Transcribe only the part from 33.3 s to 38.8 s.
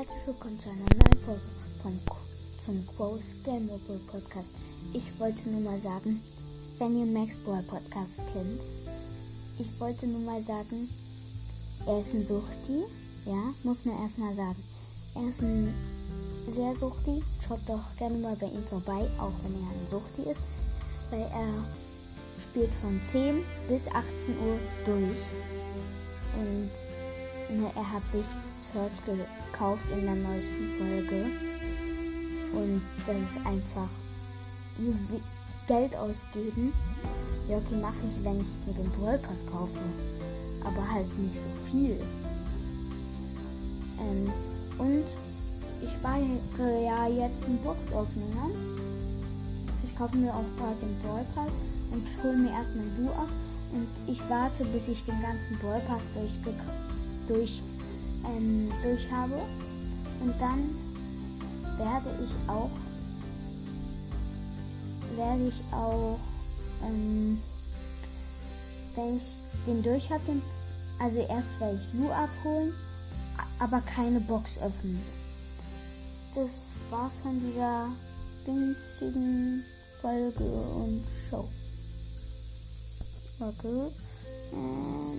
einfach Geld ausgeben. Ja, okay, mache ich, wenn ich mir